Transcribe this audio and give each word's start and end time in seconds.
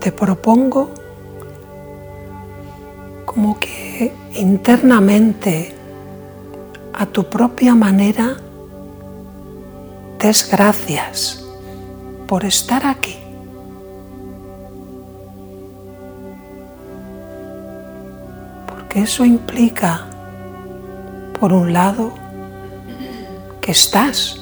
te 0.00 0.12
propongo 0.12 0.90
como 3.34 3.58
que 3.58 4.14
internamente, 4.36 5.74
a 6.92 7.04
tu 7.06 7.24
propia 7.24 7.74
manera, 7.74 8.36
des 10.20 10.48
gracias 10.48 11.44
por 12.28 12.44
estar 12.44 12.86
aquí. 12.86 13.18
Porque 18.68 19.02
eso 19.02 19.24
implica, 19.24 20.06
por 21.40 21.52
un 21.52 21.72
lado, 21.72 22.12
que 23.60 23.72
estás, 23.72 24.40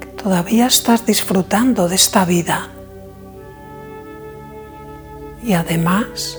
que 0.00 0.06
todavía 0.06 0.66
estás 0.66 1.04
disfrutando 1.04 1.86
de 1.86 1.96
esta 1.96 2.24
vida 2.24 2.70
y 5.42 5.54
además 5.54 6.38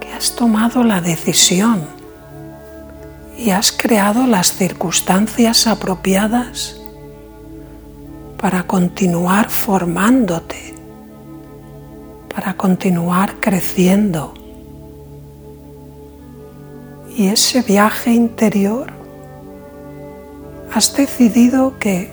que 0.00 0.12
has 0.12 0.34
tomado 0.34 0.84
la 0.84 1.00
decisión 1.00 1.86
y 3.36 3.50
has 3.50 3.72
creado 3.72 4.26
las 4.26 4.52
circunstancias 4.52 5.66
apropiadas 5.66 6.78
para 8.38 8.64
continuar 8.64 9.48
formándote, 9.48 10.74
para 12.34 12.54
continuar 12.54 13.36
creciendo. 13.40 14.34
Y 17.16 17.28
ese 17.28 17.62
viaje 17.62 18.12
interior 18.12 18.92
has 20.72 20.94
decidido 20.94 21.78
que 21.78 22.10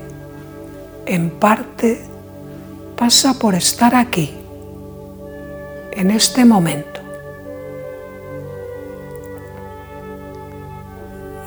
en 1.06 1.30
parte 1.30 2.02
pasa 2.98 3.38
por 3.38 3.54
estar 3.54 3.96
aquí 3.96 4.37
en 5.98 6.12
este 6.12 6.46
momento. 6.46 7.02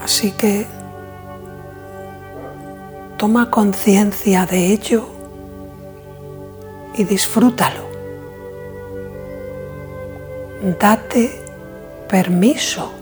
Así 0.02 0.32
que 0.32 0.66
toma 3.16 3.48
conciencia 3.48 4.44
de 4.46 4.72
ello 4.72 5.06
y 6.96 7.04
disfrútalo. 7.04 7.88
Date 10.80 11.30
permiso 12.08 12.92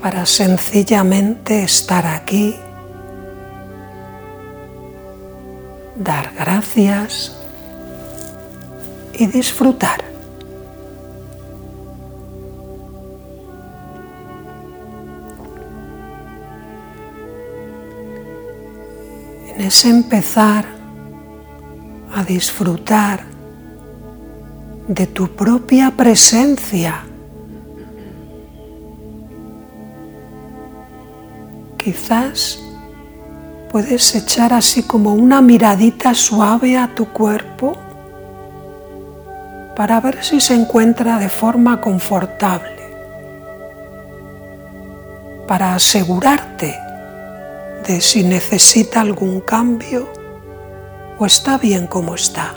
para 0.00 0.24
sencillamente 0.24 1.64
estar 1.64 2.06
aquí, 2.06 2.54
dar 5.96 6.32
gracias 6.34 7.33
y 9.18 9.26
disfrutar. 9.26 10.04
En 19.56 19.90
empezar 19.90 20.64
a 22.14 22.22
disfrutar 22.24 23.24
de 24.88 25.06
tu 25.06 25.28
propia 25.28 25.90
presencia, 25.90 27.04
quizás 31.78 32.60
puedes 33.70 34.14
echar 34.14 34.52
así 34.52 34.82
como 34.82 35.14
una 35.14 35.40
miradita 35.40 36.14
suave 36.14 36.76
a 36.76 36.94
tu 36.94 37.06
cuerpo 37.06 37.83
para 39.76 40.00
ver 40.00 40.22
si 40.22 40.40
se 40.40 40.54
encuentra 40.54 41.18
de 41.18 41.28
forma 41.28 41.80
confortable, 41.80 42.82
para 45.48 45.74
asegurarte 45.74 46.74
de 47.86 48.00
si 48.00 48.24
necesita 48.24 49.00
algún 49.00 49.40
cambio 49.40 50.08
o 51.18 51.26
está 51.26 51.58
bien 51.58 51.86
como 51.86 52.14
está. 52.14 52.54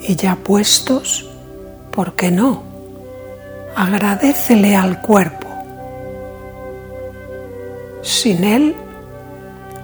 Y 0.00 0.16
ya 0.16 0.34
puestos, 0.36 1.30
¿por 1.90 2.14
qué 2.14 2.30
no? 2.30 2.62
Agradecele 3.76 4.74
al 4.74 5.00
cuerpo. 5.00 5.46
Sin 8.02 8.44
él 8.44 8.74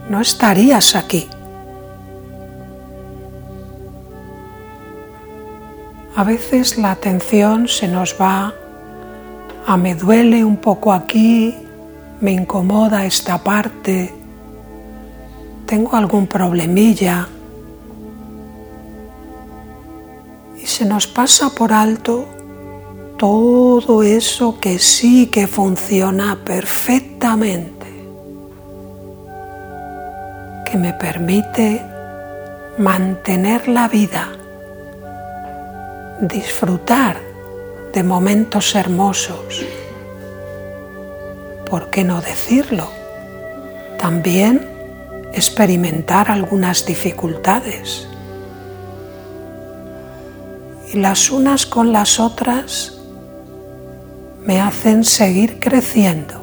no 0.08 0.20
estarías 0.20 0.96
aquí. 0.96 1.28
A 6.16 6.24
veces 6.24 6.78
la 6.78 6.92
atención 6.92 7.68
se 7.68 7.88
nos 7.88 8.16
va 8.18 8.54
a 9.66 9.76
me 9.76 9.94
duele 9.94 10.46
un 10.46 10.56
poco 10.56 10.94
aquí, 10.94 11.54
me 12.22 12.32
incomoda 12.32 13.04
esta 13.04 13.44
parte, 13.44 14.14
tengo 15.66 15.94
algún 15.94 16.26
problemilla 16.26 17.28
y 20.56 20.64
se 20.64 20.86
nos 20.86 21.06
pasa 21.06 21.50
por 21.50 21.74
alto 21.74 22.24
todo 23.18 24.02
eso 24.02 24.58
que 24.58 24.78
sí 24.78 25.26
que 25.26 25.46
funciona 25.46 26.38
perfectamente, 26.42 27.86
que 30.64 30.78
me 30.78 30.94
permite 30.94 31.84
mantener 32.78 33.68
la 33.68 33.86
vida 33.86 34.35
disfrutar 36.20 37.20
de 37.92 38.02
momentos 38.02 38.74
hermosos. 38.74 39.64
¿Por 41.68 41.90
qué 41.90 42.04
no 42.04 42.20
decirlo? 42.20 42.88
También 43.98 44.66
experimentar 45.32 46.30
algunas 46.30 46.86
dificultades. 46.86 48.08
Y 50.92 50.98
las 50.98 51.30
unas 51.30 51.66
con 51.66 51.92
las 51.92 52.20
otras 52.20 52.98
me 54.44 54.60
hacen 54.60 55.04
seguir 55.04 55.58
creciendo. 55.58 56.40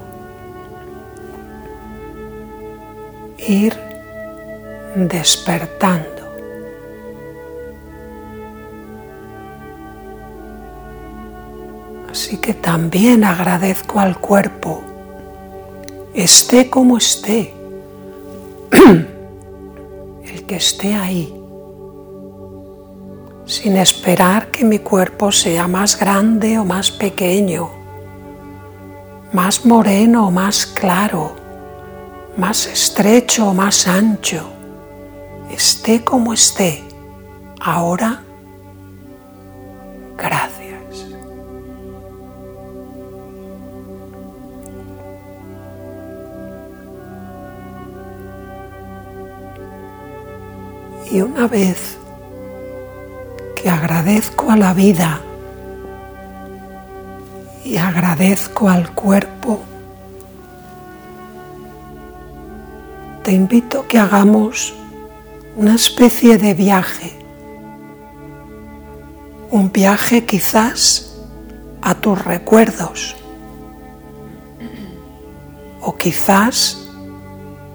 Ir 3.38 3.76
despertando. 4.96 6.13
Así 12.34 12.42
que 12.42 12.56
también 12.56 13.24
agradezco 13.24 14.00
al 14.00 14.18
cuerpo, 14.18 14.82
esté 16.16 16.68
como 16.68 16.98
esté, 16.98 17.54
el 18.72 20.44
que 20.48 20.56
esté 20.56 20.96
ahí, 20.96 21.32
sin 23.46 23.78
esperar 23.78 24.48
que 24.48 24.66
mi 24.66 24.80
cuerpo 24.80 25.32
sea 25.32 25.68
más 25.68 26.00
grande 26.00 26.58
o 26.58 26.66
más 26.66 26.90
pequeño, 26.90 27.70
más 29.32 29.64
moreno 29.64 30.30
o 30.30 30.32
más 30.32 30.66
claro, 30.66 31.36
más 32.36 32.66
estrecho 32.66 33.50
o 33.50 33.54
más 33.54 33.88
ancho, 33.88 34.50
esté 35.52 36.04
como 36.04 36.34
esté, 36.34 36.82
ahora, 37.62 38.24
gracias. 40.18 40.53
Y 51.14 51.22
una 51.22 51.48
vez 51.48 51.96
que 53.56 53.70
agradezco 53.70 54.50
a 54.50 54.58
la 54.58 54.74
vida 54.74 55.22
y 57.64 57.78
agradezco 57.78 58.68
al 58.68 58.96
cuerpo, 58.96 59.60
te 63.24 63.32
invito 63.32 63.82
a 63.82 63.88
que 63.88 64.00
hagamos 64.00 64.74
una 65.56 65.76
especie 65.76 66.40
de 66.40 66.56
viaje, 66.56 67.16
un 69.52 69.72
viaje 69.72 70.26
quizás 70.26 71.16
a 71.84 71.94
tus 71.94 72.26
recuerdos 72.26 73.16
o 75.80 75.96
quizás 75.96 76.90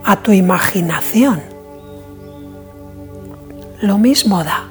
a 0.02 0.16
tu 0.16 0.32
imaginación 0.32 1.57
lo 3.80 3.98
mismo 3.98 4.42
da. 4.42 4.68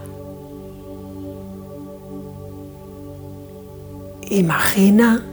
Imagina 4.30 5.24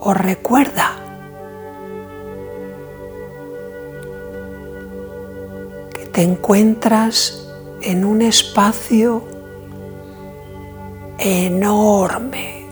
o 0.00 0.14
recuerda 0.14 0.92
que 5.94 6.06
te 6.06 6.22
encuentras 6.22 7.46
en 7.82 8.04
un 8.06 8.22
espacio 8.22 9.24
enorme, 11.18 12.64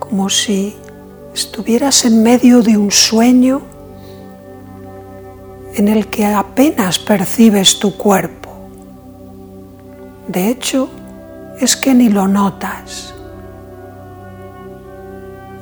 como 0.00 0.28
si 0.28 0.74
estuvieras 1.32 2.04
en 2.04 2.24
medio 2.24 2.62
de 2.62 2.76
un 2.76 2.90
sueño 2.90 3.69
en 5.74 5.88
el 5.88 6.08
que 6.08 6.26
apenas 6.26 6.98
percibes 6.98 7.78
tu 7.78 7.96
cuerpo. 7.96 8.50
De 10.28 10.48
hecho, 10.48 10.88
es 11.60 11.76
que 11.76 11.94
ni 11.94 12.08
lo 12.08 12.28
notas. 12.28 13.14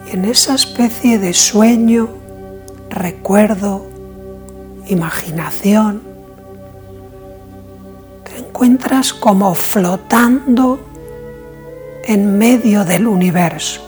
Y 0.06 0.14
en 0.14 0.24
esa 0.24 0.54
especie 0.54 1.18
de 1.18 1.34
sueño, 1.34 2.08
recuerdo, 2.90 3.86
imaginación, 4.86 6.02
te 8.24 8.38
encuentras 8.38 9.12
como 9.12 9.54
flotando 9.54 10.80
en 12.04 12.38
medio 12.38 12.84
del 12.84 13.06
universo. 13.06 13.82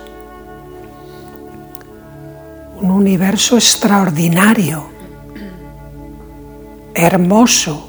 Un 2.81 2.91
universo 2.91 3.57
extraordinario, 3.57 4.85
hermoso, 7.01 7.89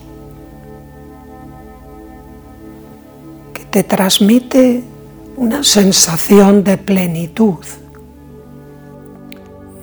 que 3.53 3.65
te 3.65 3.83
transmite 3.83 4.83
una 5.37 5.63
sensación 5.63 6.63
de 6.63 6.77
plenitud, 6.77 7.65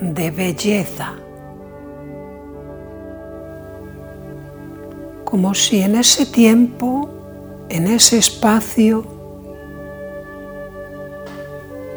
de 0.01 0.31
belleza, 0.31 1.15
como 5.25 5.55
si 5.55 5.83
en 5.83 5.97
ese 5.97 6.27
tiempo, 6.27 7.11
en 7.69 7.87
ese 7.87 8.19
espacio, 8.19 9.05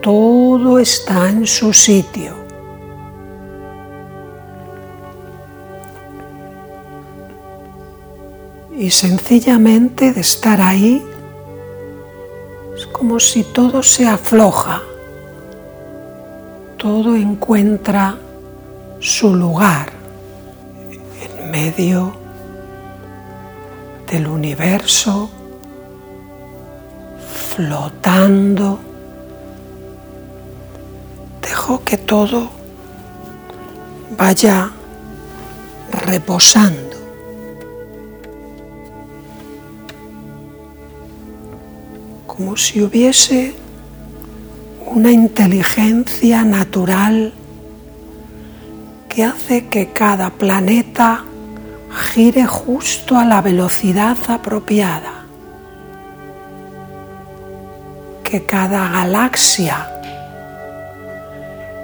todo 0.02 0.80
está 0.80 1.30
en 1.30 1.46
su 1.46 1.72
sitio. 1.72 2.41
Y 8.82 8.90
sencillamente 8.90 10.12
de 10.12 10.22
estar 10.22 10.60
ahí 10.60 11.06
es 12.76 12.88
como 12.88 13.20
si 13.20 13.44
todo 13.44 13.84
se 13.84 14.08
afloja, 14.08 14.82
todo 16.78 17.16
encuentra 17.16 18.18
su 19.00 19.36
lugar 19.36 19.92
en 21.22 21.52
medio 21.52 22.14
del 24.10 24.26
universo, 24.26 25.30
flotando 27.54 28.80
que 31.86 31.98
todo 31.98 32.50
vaya 34.18 34.72
reposando. 36.06 36.91
Como 42.42 42.58
si 42.58 42.82
hubiese 42.82 43.54
una 44.88 45.12
inteligencia 45.12 46.44
natural 46.44 47.34
que 49.08 49.24
hace 49.24 49.68
que 49.68 49.90
cada 49.90 50.32
planeta 50.32 51.24
gire 52.12 52.48
justo 52.48 53.16
a 53.16 53.26
la 53.26 53.44
velocidad 53.44 54.18
apropiada, 54.28 55.26
que 58.24 58.44
cada 58.44 58.90
galaxia 58.90 59.88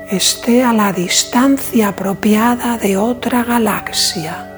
esté 0.09 0.63
a 0.63 0.73
la 0.73 0.91
distancia 0.91 1.89
apropiada 1.89 2.79
de 2.79 2.97
otra 2.97 3.43
galaxia. 3.43 4.56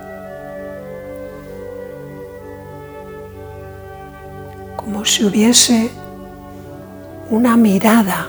Como 5.00 5.08
si 5.08 5.24
hubiese 5.24 5.92
una 7.30 7.56
mirada 7.56 8.28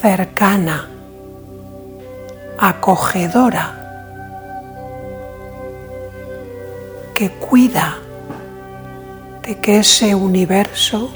cercana, 0.00 0.88
acogedora, 2.56 3.74
que 7.16 7.30
cuida 7.30 7.98
de 9.42 9.58
que 9.58 9.78
ese 9.78 10.14
universo 10.14 11.10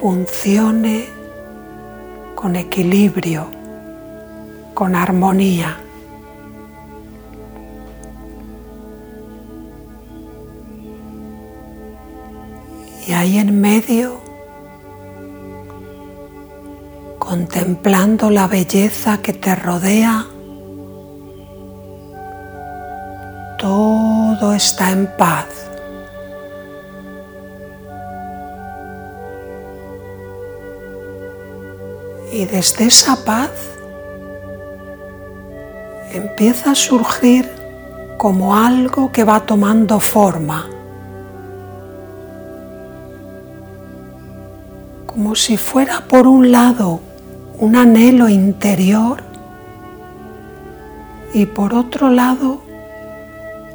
funcione 0.00 1.10
con 2.34 2.56
equilibrio, 2.56 3.48
con 4.72 4.96
armonía. 4.96 5.76
Y 13.06 13.12
ahí 13.12 13.38
en 13.38 13.60
medio, 13.60 14.20
contemplando 17.18 18.30
la 18.30 18.48
belleza 18.48 19.18
que 19.18 19.32
te 19.32 19.54
rodea, 19.54 20.26
todo 23.58 24.52
está 24.52 24.90
en 24.90 25.06
paz. 25.16 25.46
Y 32.32 32.44
desde 32.44 32.86
esa 32.86 33.24
paz 33.24 33.50
empieza 36.12 36.72
a 36.72 36.74
surgir 36.74 37.48
como 38.18 38.56
algo 38.56 39.12
que 39.12 39.24
va 39.24 39.46
tomando 39.46 40.00
forma, 40.00 40.68
como 45.16 45.34
si 45.34 45.56
fuera 45.56 46.02
por 46.06 46.26
un 46.26 46.52
lado 46.52 47.00
un 47.58 47.74
anhelo 47.74 48.28
interior 48.28 49.22
y 51.32 51.46
por 51.46 51.72
otro 51.72 52.10
lado 52.10 52.60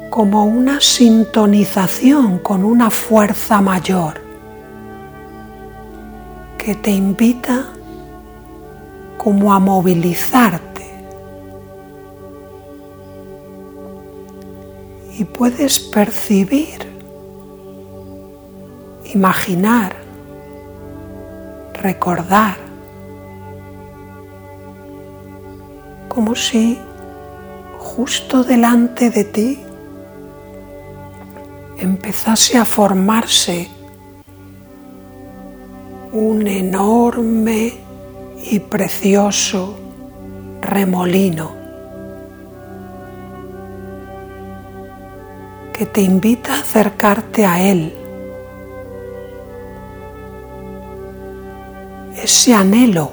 como 0.08 0.44
una 0.44 0.80
sintonización 0.80 2.38
con 2.38 2.64
una 2.64 2.90
fuerza 2.90 3.60
mayor 3.60 4.20
que 6.58 6.76
te 6.76 6.92
invita 6.92 7.72
como 9.18 9.52
a 9.52 9.58
movilizarte. 9.58 10.86
Y 15.18 15.24
puedes 15.24 15.80
percibir, 15.80 16.86
imaginar, 19.12 20.01
recordar, 21.82 22.56
como 26.08 26.34
si 26.34 26.78
justo 27.78 28.44
delante 28.44 29.10
de 29.10 29.24
ti 29.24 29.60
empezase 31.78 32.58
a 32.58 32.64
formarse 32.64 33.68
un 36.12 36.46
enorme 36.46 37.72
y 38.44 38.60
precioso 38.60 39.76
remolino 40.60 41.62
que 45.72 45.86
te 45.86 46.02
invita 46.02 46.54
a 46.54 46.58
acercarte 46.58 47.46
a 47.46 47.60
él. 47.60 48.01
Ese 52.22 52.54
anhelo 52.54 53.10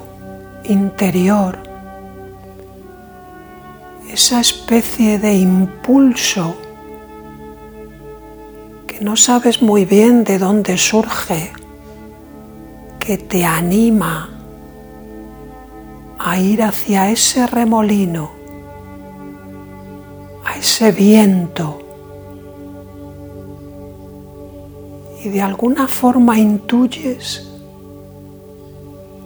interior, 0.62 1.58
esa 4.08 4.38
especie 4.38 5.18
de 5.18 5.34
impulso 5.34 6.54
que 8.86 9.00
no 9.00 9.16
sabes 9.16 9.62
muy 9.62 9.84
bien 9.84 10.22
de 10.22 10.38
dónde 10.38 10.78
surge, 10.78 11.52
que 13.00 13.18
te 13.18 13.44
anima 13.44 14.30
a 16.16 16.38
ir 16.38 16.62
hacia 16.62 17.10
ese 17.10 17.48
remolino, 17.48 18.30
a 20.44 20.56
ese 20.56 20.92
viento. 20.92 21.82
Y 25.24 25.30
de 25.30 25.42
alguna 25.42 25.88
forma 25.88 26.38
intuyes 26.38 27.49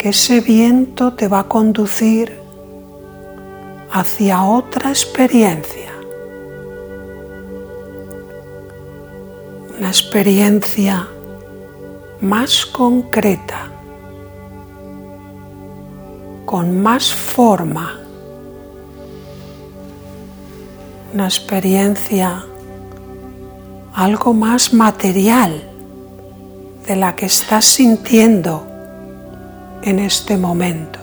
ese 0.09 0.41
viento 0.41 1.15
te 1.15 1.29
va 1.29 1.41
a 1.41 1.45
conducir 1.45 2.39
hacia 3.91 4.45
otra 4.45 4.91
experiencia. 4.91 5.93
Una 9.79 9.89
experiencia 9.89 11.09
más 12.21 12.67
concreta, 12.67 13.71
con 16.45 16.83
más 16.83 17.15
forma, 17.15 17.99
una 21.15 21.25
experiencia 21.25 22.45
algo 23.95 24.35
más 24.35 24.75
material 24.75 25.63
de 26.87 26.97
la 26.97 27.15
que 27.15 27.27
estás 27.27 27.65
sintiendo 27.65 28.74
en 29.85 29.99
este 29.99 30.37
momento. 30.37 30.99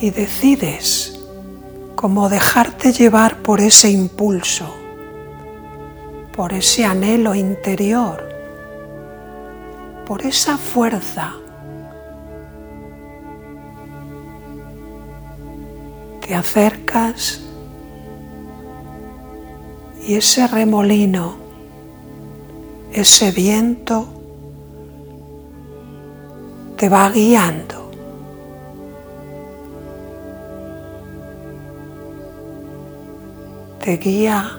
Y 0.00 0.10
decides 0.10 1.20
cómo 1.96 2.28
dejarte 2.28 2.92
llevar 2.92 3.38
por 3.38 3.60
ese 3.60 3.90
impulso, 3.90 4.72
por 6.36 6.52
ese 6.52 6.84
anhelo 6.84 7.34
interior, 7.34 8.28
por 10.06 10.24
esa 10.24 10.56
fuerza 10.56 11.34
te 16.28 16.34
acercas 16.34 17.40
y 20.06 20.14
ese 20.14 20.46
remolino, 20.46 21.47
ese 22.92 23.30
viento 23.30 24.08
te 26.76 26.88
va 26.88 27.10
guiando. 27.10 27.90
Te 33.84 33.96
guía 33.96 34.58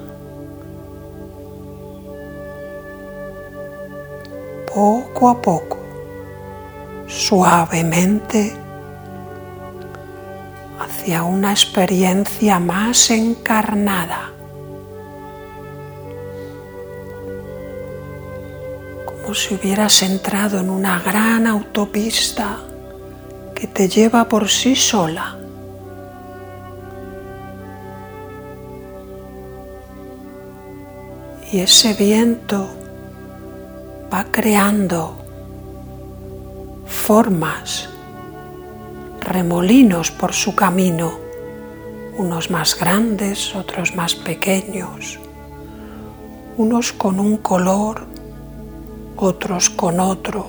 poco 4.73 5.29
a 5.29 5.41
poco, 5.41 5.77
suavemente 7.07 8.53
hacia 10.79 11.23
una 11.23 11.51
experiencia 11.51 12.59
más 12.59 13.11
encarnada, 13.11 14.31
si 19.39 19.55
hubieras 19.55 20.03
entrado 20.03 20.59
en 20.59 20.69
una 20.69 20.99
gran 20.99 21.47
autopista 21.47 22.57
que 23.55 23.67
te 23.67 23.87
lleva 23.87 24.27
por 24.27 24.49
sí 24.49 24.75
sola. 24.75 25.37
Y 31.51 31.59
ese 31.59 31.93
viento 31.93 32.69
va 34.13 34.25
creando 34.25 35.17
formas 36.85 37.89
remolinos 39.21 40.11
por 40.11 40.33
su 40.33 40.53
camino, 40.53 41.13
unos 42.17 42.51
más 42.51 42.77
grandes, 42.77 43.55
otros 43.55 43.95
más 43.95 44.15
pequeños, 44.15 45.17
unos 46.57 46.91
con 46.91 47.21
un 47.21 47.37
color, 47.37 48.08
otros 49.21 49.69
con 49.69 49.99
otro. 49.99 50.47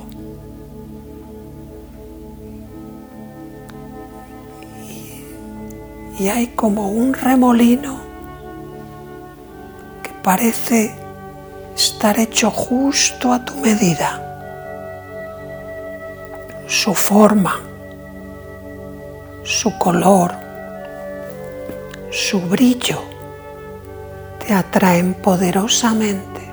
Y, 6.18 6.28
hay 6.28 6.48
como 6.48 6.90
un 6.90 7.14
remolino 7.14 7.98
que 10.02 10.10
parece 10.22 10.94
estar 11.74 12.18
hecho 12.18 12.50
justo 12.50 13.32
a 13.32 13.44
tu 13.44 13.54
medida. 13.56 14.26
Su 16.66 16.94
forma, 16.94 17.58
su 19.42 19.76
color, 19.78 20.32
su 22.10 22.40
brillo 22.40 23.02
te 24.46 24.54
atraen 24.54 25.14
poderosamente. 25.14 26.49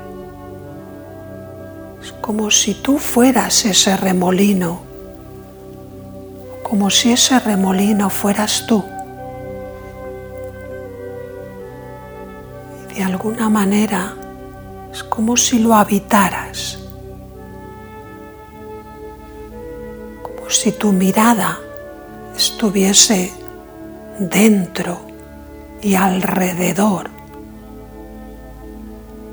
Es 2.07 2.13
como 2.21 2.49
si 2.49 2.73
tú 2.75 2.99
fueras 2.99 3.65
ese 3.65 3.97
remolino, 3.97 4.79
como 6.63 6.89
si 6.89 7.11
ese 7.11 7.37
remolino 7.37 8.09
fueras 8.09 8.65
tú. 8.65 8.81
Y 12.79 12.93
de 12.93 13.03
alguna 13.03 13.49
manera 13.49 14.15
es 14.89 15.03
como 15.03 15.35
si 15.35 15.59
lo 15.59 15.75
habitaras, 15.75 16.79
como 20.21 20.49
si 20.49 20.71
tu 20.71 20.93
mirada 20.93 21.59
estuviese 22.37 23.33
dentro 24.17 25.01
y 25.81 25.95
alrededor 25.95 27.09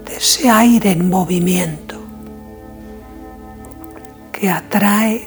de 0.07 0.16
ese 0.16 0.50
aire 0.50 0.90
en 0.90 1.09
movimiento 1.09 1.84
que 4.35 4.50
atrae 4.50 5.25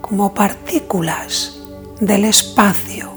como 0.00 0.34
partículas 0.34 1.60
del 2.00 2.24
espacio, 2.24 3.12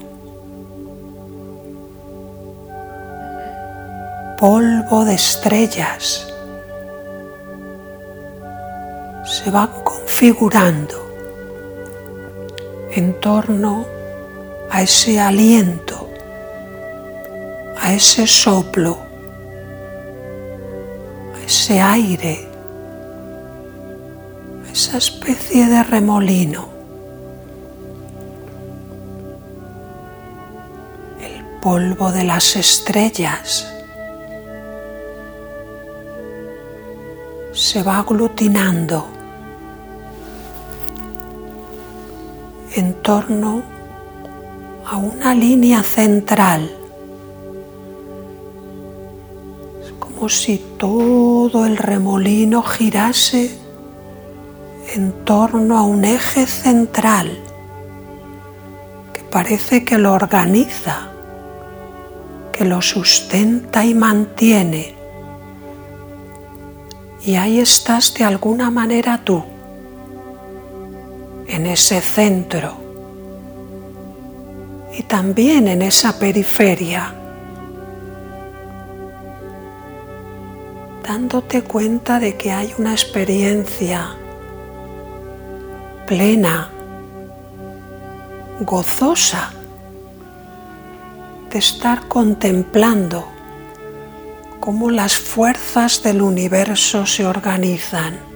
polvo 4.38 5.04
de 5.04 5.14
estrellas, 5.14 6.28
se 9.24 9.50
van 9.50 9.70
configurando 9.82 10.98
en 12.92 13.18
torno 13.20 13.84
a 14.70 14.82
ese 14.82 15.18
aliento, 15.18 16.08
a 17.80 17.92
ese 17.92 18.26
soplo, 18.26 18.98
a 21.34 21.44
ese 21.44 21.80
aire, 21.80 22.51
esa 24.72 24.96
especie 24.96 25.66
de 25.66 25.82
remolino. 25.82 26.66
El 31.20 31.44
polvo 31.60 32.10
de 32.10 32.24
las 32.24 32.56
estrellas 32.56 33.68
se 37.52 37.82
va 37.82 37.98
aglutinando 37.98 39.06
en 42.74 42.94
torno 43.02 43.62
a 44.86 44.96
una 44.96 45.34
línea 45.34 45.82
central. 45.82 46.70
Es 49.84 49.92
como 49.98 50.30
si 50.30 50.56
todo 50.78 51.66
el 51.66 51.76
remolino 51.76 52.62
girase 52.62 53.61
en 54.94 55.24
torno 55.24 55.78
a 55.78 55.82
un 55.84 56.04
eje 56.04 56.46
central 56.46 57.38
que 59.14 59.22
parece 59.22 59.84
que 59.84 59.96
lo 59.96 60.12
organiza, 60.12 61.08
que 62.52 62.66
lo 62.66 62.82
sustenta 62.82 63.86
y 63.86 63.94
mantiene. 63.94 64.94
Y 67.24 67.36
ahí 67.36 67.58
estás 67.58 68.12
de 68.14 68.24
alguna 68.24 68.70
manera 68.70 69.22
tú 69.24 69.42
en 71.46 71.66
ese 71.66 72.00
centro 72.02 72.76
y 74.92 75.04
también 75.04 75.68
en 75.68 75.80
esa 75.80 76.18
periferia, 76.18 77.14
dándote 81.02 81.62
cuenta 81.62 82.20
de 82.20 82.36
que 82.36 82.52
hay 82.52 82.74
una 82.76 82.92
experiencia 82.92 84.16
plena, 86.06 86.70
gozosa 88.60 89.52
de 91.50 91.58
estar 91.58 92.08
contemplando 92.08 93.26
cómo 94.60 94.90
las 94.90 95.18
fuerzas 95.18 96.02
del 96.02 96.22
universo 96.22 97.04
se 97.06 97.26
organizan 97.26 98.32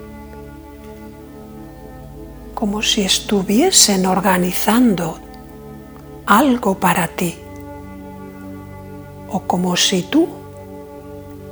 como 2.55 2.83
si 2.83 3.03
estuviesen 3.03 4.07
organizando 4.07 5.19
algo 6.25 6.79
para 6.79 7.07
ti 7.07 7.37
o 9.29 9.41
como 9.41 9.77
si 9.77 10.03
tú 10.03 10.27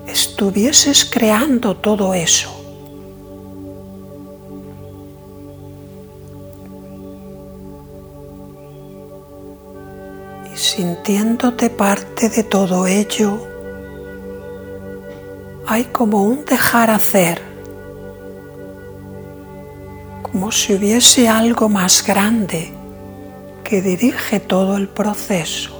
estuvieses 0.07 1.05
creando 1.05 1.77
todo 1.77 2.15
eso. 2.15 2.54
Sintiéndote 10.75 11.71
parte 11.71 12.29
de 12.29 12.43
todo 12.43 12.89
ello, 12.89 13.47
hay 15.69 15.85
como 15.85 16.25
un 16.25 16.45
dejar 16.45 16.91
hacer, 16.91 17.41
como 20.23 20.51
si 20.51 20.75
hubiese 20.75 21.29
algo 21.29 21.69
más 21.69 22.05
grande 22.05 22.73
que 23.63 23.83
dirige 23.83 24.41
todo 24.41 24.77
el 24.77 24.89
proceso. 24.89 25.71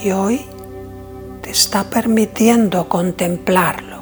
Y 0.00 0.12
hoy 0.12 0.46
te 1.42 1.50
está 1.50 1.90
permitiendo 1.90 2.88
contemplarlo. 2.88 3.96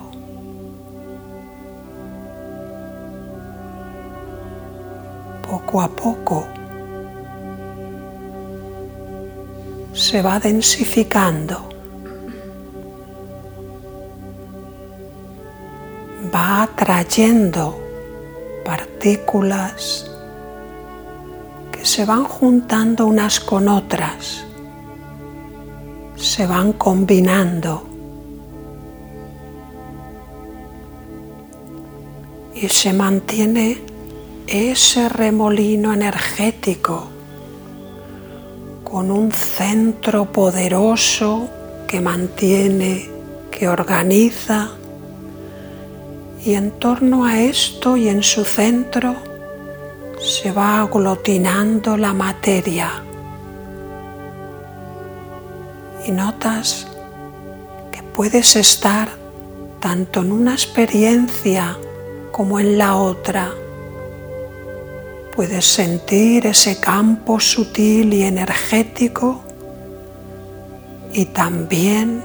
Poco 5.49 5.81
a 5.81 5.89
poco 5.89 6.54
se 10.15 10.23
va 10.23 10.39
densificando. 10.39 11.69
Va 16.33 16.63
atrayendo 16.63 17.77
partículas 18.65 20.09
que 21.73 21.85
se 21.85 22.05
van 22.05 22.23
juntando 22.23 23.09
unas 23.09 23.41
con 23.41 23.67
otras, 23.67 24.45
se 26.15 26.47
van 26.47 26.75
combinando 26.75 27.83
y 32.55 32.69
se 32.69 32.93
mantiene 32.93 33.83
ese 34.47 35.09
remolino 35.09 35.93
energético 35.93 37.14
con 38.95 39.11
un 39.11 39.33
centro 39.33 40.27
poderoso 40.27 41.51
que 41.89 42.01
mantiene, 42.01 43.11
que 43.51 43.67
organiza 43.67 44.71
y 46.45 46.55
en 46.55 46.71
torno 46.79 47.25
a 47.25 47.41
esto 47.41 47.97
y 47.97 48.09
en 48.09 48.23
su 48.23 48.45
centro 48.45 49.17
se 50.21 50.53
va 50.53 50.83
aglutinando 50.83 51.97
la 51.97 52.13
materia 52.13 53.03
y 56.07 56.13
notas 56.13 56.87
que 57.91 58.01
puedes 58.05 58.55
estar 58.55 59.09
tanto 59.81 60.21
en 60.21 60.31
una 60.31 60.53
experiencia 60.53 61.77
como 62.31 62.61
en 62.61 62.79
la 62.79 62.95
otra. 62.95 63.64
Puedes 65.35 65.65
sentir 65.65 66.47
ese 66.47 66.79
campo 66.79 67.41
sutil 67.41 68.15
y 68.15 68.23
energético 68.23 69.43
y 71.13 71.25
también 71.25 72.23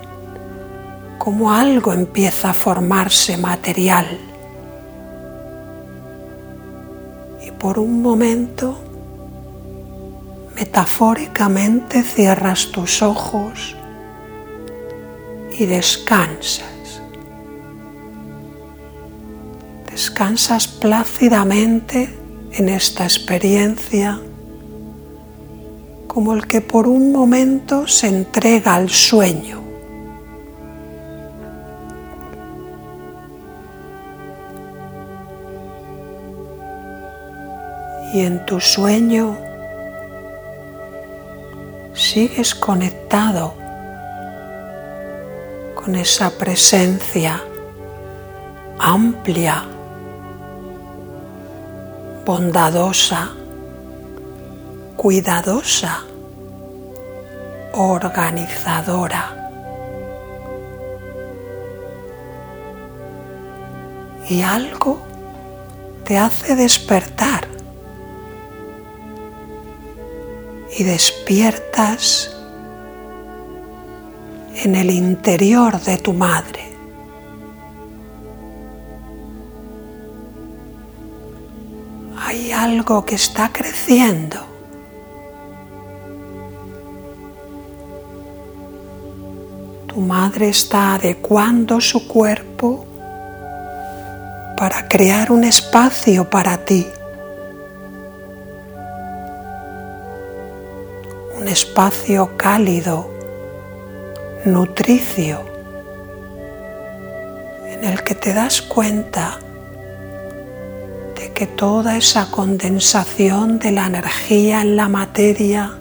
como 1.18 1.52
algo 1.52 1.92
empieza 1.92 2.52
a 2.52 2.54
formarse 2.54 3.36
material. 3.38 4.20
Y 7.44 7.50
por 7.52 7.80
un 7.80 8.00
momento, 8.04 8.80
metafóricamente 10.56 12.04
cierras 12.04 12.72
tus 12.72 13.02
ojos 13.02 13.76
y 15.58 15.66
descansas. 15.66 17.02
Descansas 19.90 20.68
plácidamente 20.68 22.19
en 22.54 22.70
esta 22.70 23.04
experiencia 23.04 24.20
como 26.08 26.34
el 26.34 26.48
que 26.48 26.62
por 26.62 26.88
un 26.88 27.12
momento 27.12 27.88
se 27.88 28.08
entrega 28.08 28.76
al 28.76 28.90
sueño. 28.90 29.60
y 38.14 38.22
en 38.22 38.44
tu 38.46 38.60
sueño 38.60 39.38
sigues 41.94 42.56
conectado 42.56 43.54
con 45.76 45.96
esa 45.96 46.32
presencia 46.32 47.42
amplia, 48.80 49.66
bondadosa, 52.30 53.32
cuidadosa, 54.96 56.04
organizadora. 57.74 59.24
Y 64.30 64.44
algo 64.44 65.02
te 66.04 66.20
hace 66.20 66.56
despertar 66.56 67.48
y 70.78 70.84
despiertas 70.84 72.38
en 74.54 74.76
el 74.76 74.92
interior 74.92 75.82
de 75.82 75.98
tu 75.98 76.14
madre. 76.14 76.69
Algo 82.64 83.06
que 83.06 83.16
está 83.16 83.52
creciendo. 83.52 84.38
Tu 89.88 90.00
madre 90.00 90.50
está 90.50 90.96
adecuando 90.96 91.82
su 91.82 92.08
cuerpo 92.08 92.86
para 94.58 94.88
crear 94.88 95.32
un 95.32 95.44
espacio 95.44 96.30
para 96.30 96.58
ti. 96.66 96.86
espacio 101.50 102.38
cálido, 102.38 103.10
nutricio, 104.46 105.40
en 107.66 107.84
el 107.84 108.04
que 108.04 108.14
te 108.14 108.34
das 108.34 108.62
cuenta 108.62 109.40
que 111.40 111.48
toda 111.48 111.96
esa 111.96 112.30
condensación 112.32 113.60
de 113.60 113.72
la 113.72 113.88
energía 113.88 114.60
en 114.62 114.76
la 114.76 114.90
materia 114.90 115.72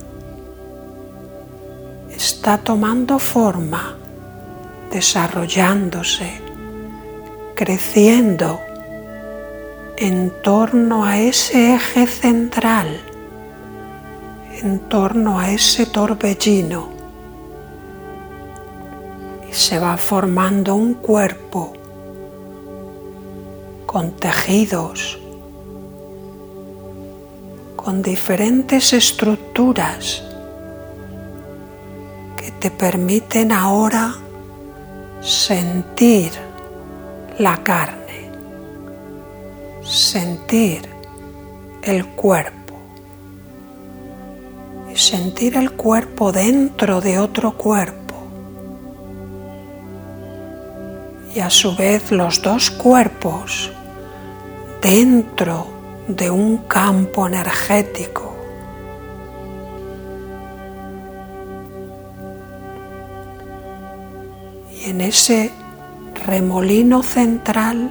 está 2.15 2.59
tomando 2.59 3.19
forma, 3.19 3.97
desarrollándose, 4.93 6.41
creciendo 7.57 8.61
en 9.97 10.33
torno 10.45 11.05
a 11.05 11.19
ese 11.19 11.75
eje 11.75 12.07
central 12.07 13.01
en 14.63 14.79
torno 14.89 15.41
a 15.41 15.51
ese 15.51 15.87
torbellino. 15.87 16.89
Y 19.51 19.53
se 19.53 19.81
va 19.81 19.97
formando 19.97 20.77
un 20.77 20.95
cuerpo 20.95 21.73
con 23.87 24.13
tejidos, 24.13 25.19
con 27.89 28.03
diferentes 28.03 28.93
estructuras 28.93 30.23
que 32.37 32.51
te 32.51 32.71
permiten 32.71 33.51
ahora 33.51 34.15
sentir 35.23 36.31
la 37.39 37.57
carne, 37.65 38.31
sentir 39.83 40.83
el 41.81 42.05
cuerpo 42.09 42.75
sentir 44.95 45.57
el 45.57 45.71
cuerpo 45.71 46.31
dentro 46.31 47.01
de 47.01 47.19
otro 47.19 47.57
cuerpo. 47.57 48.17
Y 51.35 51.41
a 51.41 51.49
su 51.49 51.75
vez 51.75 52.13
los 52.13 52.43
dos 52.43 52.71
cuerpos 52.71 53.71
dentro 54.83 55.78
de 56.09 56.31
un 56.31 56.59
campo 56.59 57.27
energético. 57.27 58.35
Y 64.73 64.91
en 64.91 65.03
ese 65.03 65.53
remolino 66.27 67.03
central 67.03 67.91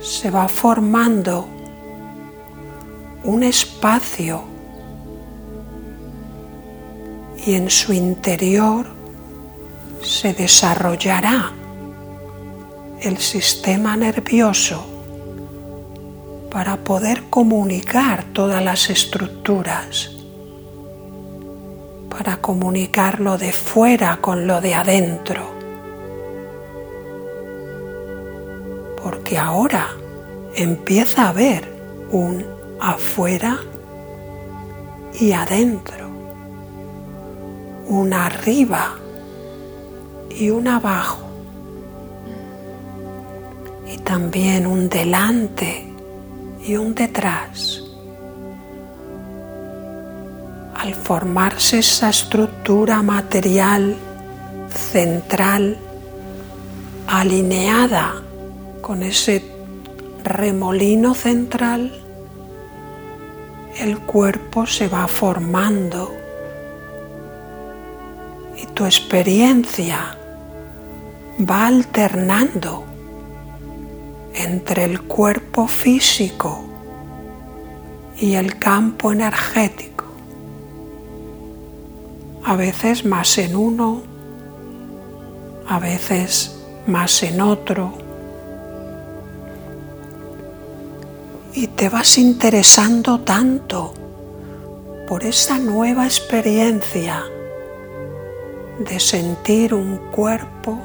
se 0.00 0.30
va 0.30 0.48
formando 0.48 1.46
un 3.22 3.44
espacio 3.44 4.42
y 7.46 7.54
en 7.54 7.70
su 7.70 7.92
interior 7.92 8.86
se 10.02 10.32
desarrollará 10.32 11.52
el 13.00 13.18
sistema 13.18 13.96
nervioso 13.96 14.91
para 16.52 16.76
poder 16.76 17.30
comunicar 17.30 18.24
todas 18.34 18.62
las 18.62 18.90
estructuras, 18.90 20.10
para 22.10 22.36
comunicar 22.42 23.20
lo 23.20 23.38
de 23.38 23.52
fuera 23.52 24.18
con 24.20 24.46
lo 24.46 24.60
de 24.60 24.74
adentro. 24.74 25.50
Porque 29.02 29.38
ahora 29.38 29.88
empieza 30.54 31.22
a 31.22 31.28
haber 31.30 31.66
un 32.10 32.44
afuera 32.78 33.58
y 35.18 35.32
adentro, 35.32 36.06
un 37.88 38.12
arriba 38.12 38.96
y 40.28 40.50
un 40.50 40.68
abajo, 40.68 41.26
y 43.90 43.96
también 43.98 44.66
un 44.66 44.90
delante 44.90 45.91
y 46.64 46.76
un 46.76 46.94
detrás. 46.94 47.82
Al 50.74 50.94
formarse 50.94 51.78
esa 51.78 52.10
estructura 52.10 53.02
material 53.02 53.96
central 54.68 55.76
alineada 57.06 58.14
con 58.80 59.02
ese 59.02 59.44
remolino 60.24 61.14
central, 61.14 61.92
el 63.78 63.98
cuerpo 64.00 64.66
se 64.66 64.88
va 64.88 65.06
formando 65.08 66.14
y 68.56 68.66
tu 68.66 68.84
experiencia 68.84 70.16
va 71.48 71.66
alternando 71.66 72.91
entre 74.34 74.84
el 74.84 75.02
cuerpo 75.02 75.66
físico 75.66 76.64
y 78.18 78.34
el 78.34 78.58
campo 78.58 79.12
energético, 79.12 80.04
a 82.44 82.56
veces 82.56 83.04
más 83.04 83.38
en 83.38 83.56
uno, 83.56 84.02
a 85.68 85.78
veces 85.78 86.56
más 86.86 87.22
en 87.22 87.40
otro, 87.40 87.92
y 91.54 91.66
te 91.66 91.88
vas 91.88 92.16
interesando 92.16 93.20
tanto 93.20 93.92
por 95.06 95.24
esa 95.24 95.58
nueva 95.58 96.06
experiencia 96.06 97.22
de 98.78 98.98
sentir 98.98 99.74
un 99.74 99.98
cuerpo 100.10 100.80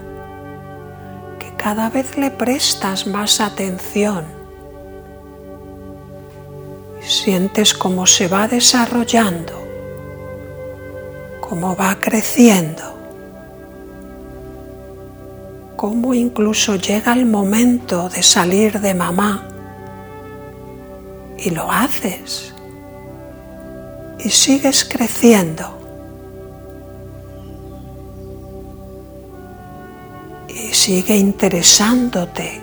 cada 1.68 1.90
vez 1.90 2.16
le 2.18 2.32
prestas 2.32 3.06
más 3.08 3.42
atención. 3.42 4.24
Sientes 7.02 7.74
cómo 7.74 8.08
se 8.08 8.30
va 8.30 8.48
desarrollando, 8.48 9.52
cómo 11.42 11.76
va 11.76 11.98
creciendo, 12.00 12.86
cómo 15.76 16.14
incluso 16.14 16.78
llega 16.78 17.12
el 17.12 17.26
momento 17.26 18.08
de 18.08 18.24
salir 18.24 18.80
de 18.80 18.94
mamá 18.94 19.46
y 21.38 21.50
lo 21.50 21.70
haces 21.70 22.54
y 24.20 24.30
sigues 24.30 24.86
creciendo. 24.86 25.77
Sigue 30.88 31.18
interesándote 31.18 32.62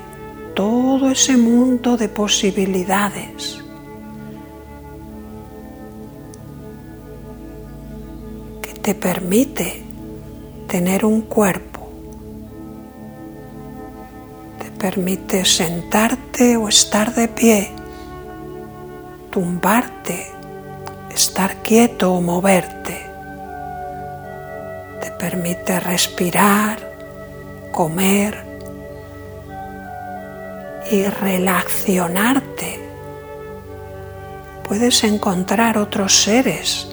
todo 0.54 1.10
ese 1.10 1.36
mundo 1.36 1.98
de 1.98 2.08
posibilidades. 2.08 3.62
que 8.62 8.72
te 8.80 8.94
permite 8.94 9.82
tener 10.68 11.04
un 11.04 11.20
cuerpo, 11.20 11.86
te 14.58 14.70
permite 14.70 15.44
sentarte 15.44 16.56
o 16.56 16.66
estar 16.68 17.14
de 17.14 17.28
pie 17.28 17.72
tumbarte, 19.30 20.32
estar 21.10 21.56
quieto 21.56 22.14
o 22.14 22.22
moverte. 22.22 22.96
Te 25.02 25.10
permite 25.10 25.78
respirar, 25.78 26.83
comer 27.74 28.46
y 30.92 31.02
relacionarte. 31.06 32.80
Puedes 34.68 35.02
encontrar 35.02 35.76
otros 35.76 36.22
seres 36.22 36.86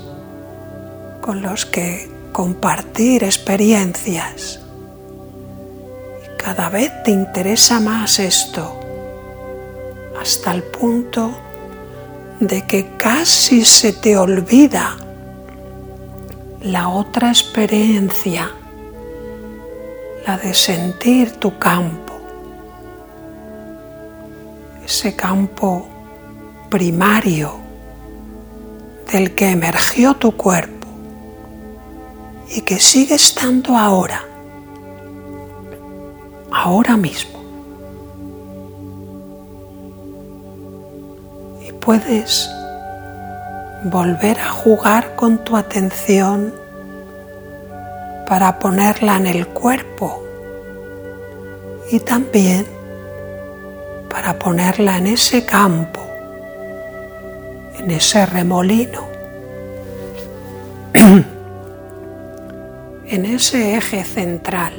con 1.21 1.43
los 1.43 1.67
que 1.67 2.09
compartir 2.31 3.23
experiencias. 3.23 4.59
Y 6.25 6.37
cada 6.37 6.69
vez 6.69 6.91
te 7.03 7.11
interesa 7.11 7.79
más 7.79 8.17
esto, 8.17 8.79
hasta 10.19 10.51
el 10.51 10.63
punto 10.63 11.31
de 12.39 12.65
que 12.65 12.97
casi 12.97 13.63
se 13.63 13.93
te 13.93 14.17
olvida 14.17 14.97
la 16.63 16.89
otra 16.89 17.29
experiencia, 17.29 18.51
la 20.25 20.37
de 20.37 20.53
sentir 20.53 21.31
tu 21.33 21.57
campo, 21.57 22.13
ese 24.85 25.15
campo 25.15 25.87
primario 26.69 27.59
del 29.11 29.33
que 29.35 29.49
emergió 29.49 30.15
tu 30.15 30.31
cuerpo 30.31 30.87
y 32.55 32.61
que 32.61 32.79
sigue 32.79 33.15
estando 33.15 33.77
ahora, 33.77 34.23
ahora 36.51 36.97
mismo. 36.97 37.41
puedes 41.81 42.49
volver 43.85 44.39
a 44.39 44.49
jugar 44.49 45.15
con 45.15 45.43
tu 45.43 45.57
atención 45.57 46.53
para 48.31 48.59
ponerla 48.59 49.17
en 49.17 49.27
el 49.27 49.45
cuerpo 49.47 50.23
y 51.91 51.99
también 51.99 52.65
para 54.09 54.39
ponerla 54.39 54.99
en 54.99 55.07
ese 55.07 55.45
campo, 55.45 55.99
en 57.77 57.91
ese 57.91 58.25
remolino, 58.25 59.05
en 63.05 63.25
ese 63.25 63.75
eje 63.75 64.05
central. 64.05 64.75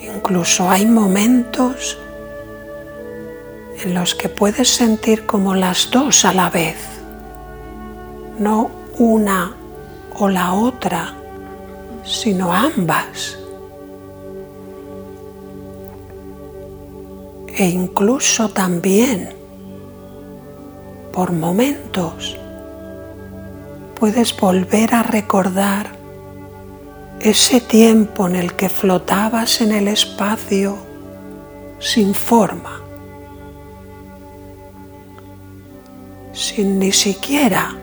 Incluso 0.00 0.70
hay 0.70 0.86
momentos 0.86 1.98
en 3.84 3.92
los 3.92 4.14
que 4.14 4.30
puedes 4.30 4.68
sentir 4.68 5.26
como 5.26 5.54
las 5.54 5.90
dos 5.90 6.24
a 6.24 6.32
la 6.32 6.48
vez, 6.48 6.76
no 8.38 8.70
una 8.98 9.54
o 10.16 10.28
la 10.28 10.54
otra, 10.54 11.14
sino 12.02 12.52
ambas. 12.52 13.38
E 17.56 17.66
incluso 17.66 18.48
también, 18.48 19.34
por 21.12 21.32
momentos, 21.32 22.38
puedes 24.00 24.34
volver 24.34 24.94
a 24.94 25.02
recordar 25.02 25.94
ese 27.20 27.60
tiempo 27.60 28.26
en 28.28 28.36
el 28.36 28.54
que 28.54 28.70
flotabas 28.70 29.60
en 29.60 29.72
el 29.72 29.88
espacio 29.88 30.78
sin 31.78 32.14
forma, 32.14 32.83
sin 36.34 36.80
ni 36.80 36.92
siquiera 36.92 37.74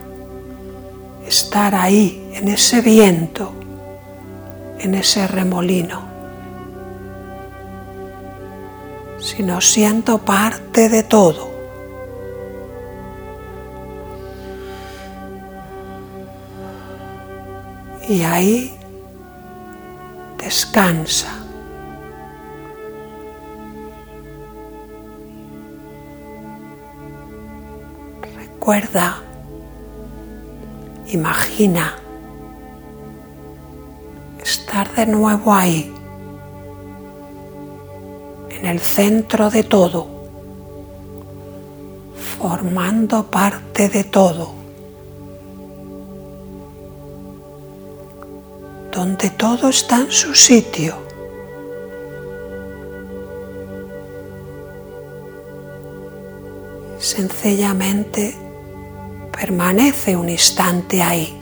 estar 1.26 1.74
ahí 1.74 2.30
en 2.34 2.48
ese 2.48 2.82
viento, 2.82 3.52
en 4.78 4.94
ese 4.94 5.26
remolino, 5.26 6.02
sino 9.18 9.60
siendo 9.60 10.18
parte 10.18 10.88
de 10.90 11.02
todo. 11.02 11.50
Y 18.08 18.22
ahí 18.22 18.76
descansa. 20.36 21.41
Recuerda, 28.62 29.20
imagina, 31.08 31.98
estar 34.40 34.88
de 34.94 35.04
nuevo 35.04 35.52
ahí, 35.52 35.92
en 38.50 38.66
el 38.66 38.78
centro 38.78 39.50
de 39.50 39.64
todo, 39.64 40.06
formando 42.38 43.24
parte 43.24 43.88
de 43.88 44.04
todo, 44.04 44.52
donde 48.92 49.30
todo 49.30 49.70
está 49.70 50.02
en 50.02 50.12
su 50.12 50.36
sitio. 50.36 50.94
Sencillamente 57.00 58.51
permanece 59.42 60.16
un 60.16 60.28
instante 60.28 61.02
ahí. 61.02 61.36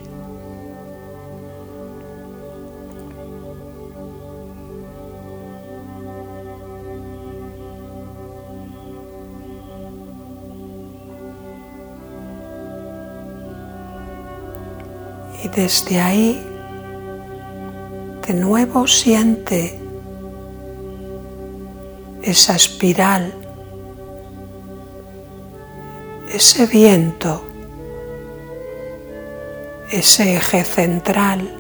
Y 15.45 15.49
desde 15.49 16.01
ahí 16.01 16.43
de 18.27 18.33
nuevo 18.33 18.87
siente 18.87 19.79
esa 22.23 22.57
espiral, 22.57 23.35
ese 26.33 26.65
viento 26.65 27.50
ese 29.91 30.37
eje 30.37 30.63
central, 30.63 31.51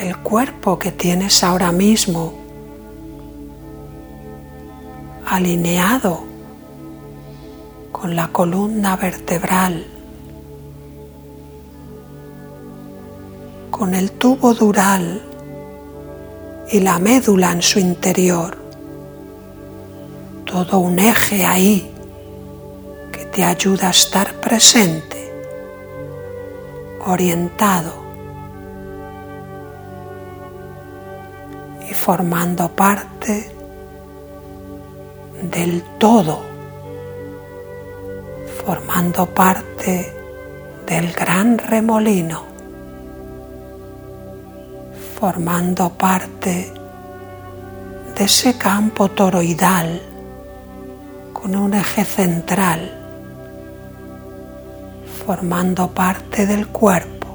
el 0.00 0.16
cuerpo 0.18 0.78
que 0.78 0.92
tienes 0.92 1.42
ahora 1.42 1.72
mismo 1.72 2.34
alineado 5.26 6.20
con 7.90 8.14
la 8.14 8.28
columna 8.28 8.96
vertebral, 8.96 9.84
con 13.72 13.92
el 13.92 14.12
tubo 14.12 14.54
dural 14.54 15.20
y 16.70 16.78
la 16.78 17.00
médula 17.00 17.50
en 17.50 17.62
su 17.62 17.80
interior, 17.80 18.56
todo 20.44 20.78
un 20.78 21.00
eje 21.00 21.44
ahí 21.44 21.95
te 23.36 23.44
ayuda 23.44 23.88
a 23.88 23.90
estar 23.90 24.32
presente, 24.40 25.30
orientado 27.04 27.92
y 31.86 31.92
formando 31.92 32.70
parte 32.70 33.50
del 35.42 35.82
todo, 35.98 36.40
formando 38.64 39.26
parte 39.26 40.14
del 40.86 41.12
gran 41.12 41.58
remolino, 41.58 42.42
formando 45.20 45.90
parte 45.90 46.72
de 48.16 48.24
ese 48.24 48.56
campo 48.56 49.10
toroidal 49.10 50.00
con 51.34 51.54
un 51.54 51.74
eje 51.74 52.02
central 52.02 53.05
formando 55.26 55.88
parte 55.88 56.46
del 56.46 56.68
cuerpo. 56.68 57.26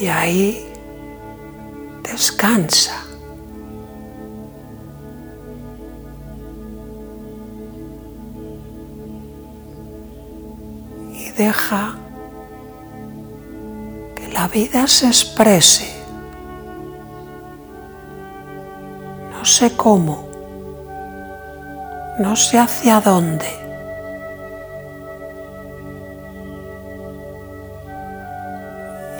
Y 0.00 0.06
ahí 0.08 0.66
descansa. 2.02 3.04
Y 11.12 11.30
deja 11.36 11.96
que 14.16 14.28
la 14.32 14.48
vida 14.48 14.88
se 14.88 15.06
exprese. 15.06 15.88
No 19.32 19.44
sé 19.44 19.76
cómo, 19.76 20.27
no 22.18 22.34
sé 22.34 22.58
hacia 22.58 23.00
dónde. 23.00 23.46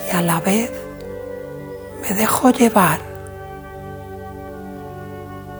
Y 0.07 0.17
a 0.17 0.23
la 0.23 0.41
vez 0.41 0.71
me 2.03 2.15
dejo 2.15 2.51
llevar 2.51 2.99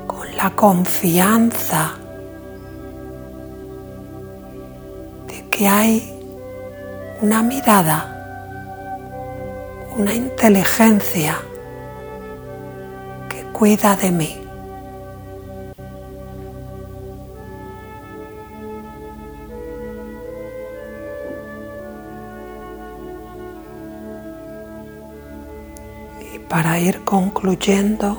con 0.07 0.37
la 0.37 0.51
confianza 0.51 1.95
de 5.29 5.49
que 5.49 5.69
hay 5.69 6.15
una 7.21 7.43
mirada, 7.43 8.15
una 9.97 10.15
inteligencia 10.15 11.37
que 13.29 13.43
cuida 13.53 13.95
de 13.95 14.11
mí. 14.11 14.48
Para 26.49 26.79
ir 26.79 27.05
concluyendo, 27.05 28.19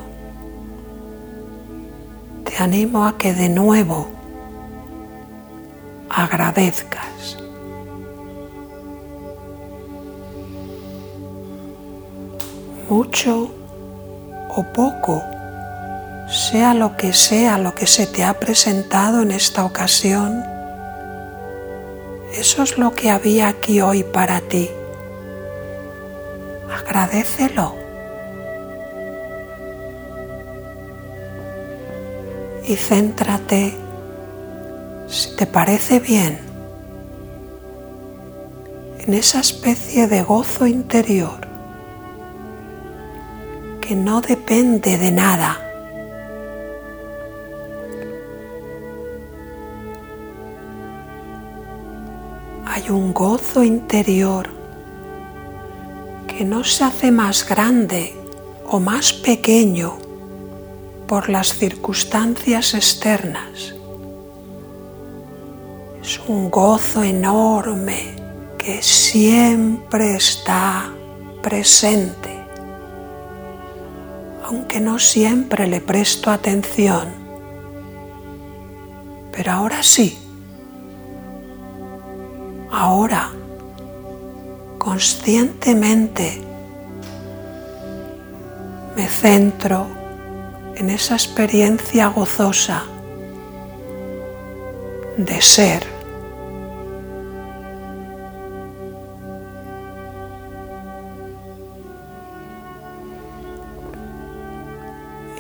te 2.44 2.64
animo 2.64 3.06
a 3.06 3.18
que 3.18 3.34
de 3.34 3.50
nuevo 3.50 4.08
agradezcas. 6.10 7.38
Mucho 12.90 13.52
o 14.56 14.64
poco, 14.74 15.24
sea 16.28 16.74
lo 16.74 16.98
que 16.98 17.14
sea 17.14 17.58
lo 17.58 17.76
que 17.76 17.86
se 17.86 18.08
te 18.08 18.24
ha 18.24 18.40
presentado 18.40 19.22
en 19.22 19.32
esta 19.32 19.64
ocasión, 19.64 20.44
eso 22.34 22.64
es 22.64 22.78
lo 22.78 22.94
que 22.94 23.10
había 23.10 23.48
aquí 23.48 23.82
hoy 23.82 24.04
para 24.04 24.40
ti. 24.42 24.70
Agradecelo. 26.72 27.79
Y 32.70 32.76
céntrate, 32.76 33.74
si 35.08 35.36
te 35.36 35.48
parece 35.48 36.00
bien, 36.00 36.38
en 39.00 39.14
esa 39.16 39.40
especie 39.40 40.08
de 40.08 40.22
gozo 40.22 40.68
interior 40.68 41.48
que 43.82 43.96
no 43.96 44.22
depende 44.22 45.00
de 45.00 45.12
nada. 45.12 45.60
Hay 52.68 52.92
un 52.92 53.16
gozo 53.16 53.64
interior 53.64 54.48
que 56.28 56.46
no 56.46 56.64
se 56.64 56.84
hace 56.84 57.10
más 57.10 57.50
grande 57.50 58.14
o 58.68 58.80
más 58.80 59.12
pequeño 59.12 60.09
por 61.10 61.28
las 61.28 61.56
circunstancias 61.56 62.76
externas. 62.76 63.74
Es 66.04 66.22
un 66.28 66.52
gozo 66.52 67.02
enorme 67.02 68.16
que 68.60 68.84
siempre 68.84 70.16
está 70.16 70.92
presente, 71.42 72.30
aunque 74.46 74.80
no 74.80 75.00
siempre 75.00 75.66
le 75.66 75.82
presto 75.82 76.30
atención. 76.30 77.08
Pero 79.32 79.52
ahora 79.52 79.82
sí, 79.82 80.16
ahora 82.72 83.32
conscientemente 84.78 86.44
me 88.96 89.08
centro 89.08 89.99
en 90.80 90.90
esa 90.90 91.16
experiencia 91.16 92.08
gozosa 92.08 92.84
de 95.18 95.42
ser. 95.42 95.86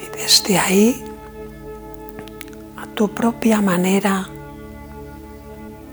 Y 0.03 0.17
desde 0.17 0.59
ahí, 0.59 1.05
a 2.75 2.85
tu 2.87 3.07
propia 3.07 3.61
manera, 3.61 4.27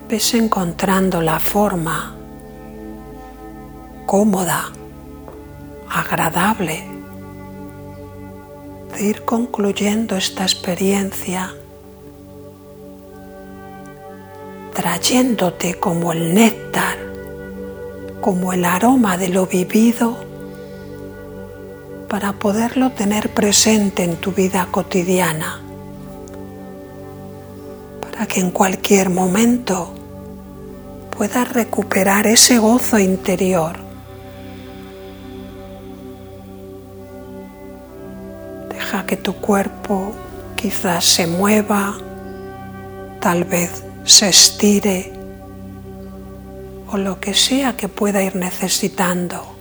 ves 0.09 0.35
encontrando 0.35 1.23
la 1.23 1.39
forma 1.39 2.17
cómoda, 4.07 4.73
agradable 5.89 6.96
ir 8.99 9.25
concluyendo 9.25 10.17
esta 10.17 10.43
experiencia, 10.43 11.55
trayéndote 14.75 15.75
como 15.75 16.13
el 16.13 16.35
néctar, 16.35 16.97
como 18.21 18.53
el 18.53 18.65
aroma 18.65 19.17
de 19.17 19.29
lo 19.29 19.47
vivido, 19.47 20.19
para 22.09 22.33
poderlo 22.33 22.93
tener 22.93 23.33
presente 23.33 24.05
en 24.05 24.17
tu 24.17 24.33
vida 24.33 24.69
cotidiana, 24.71 25.61
para 28.01 28.27
que 28.27 28.41
en 28.41 28.51
cualquier 28.51 29.11
momento 29.11 29.93
puedas 31.17 31.53
recuperar 31.53 32.27
ese 32.27 32.59
gozo 32.59 32.99
interior 32.99 33.86
que 39.07 39.17
tu 39.17 39.35
cuerpo 39.35 40.13
quizás 40.57 41.05
se 41.05 41.27
mueva, 41.27 41.97
tal 43.21 43.45
vez 43.45 43.85
se 44.05 44.29
estire 44.29 45.13
o 46.89 46.97
lo 46.97 47.19
que 47.21 47.35
sea 47.35 47.77
que 47.77 47.89
pueda 47.89 48.23
ir 48.23 48.37
necesitando. 48.37 49.56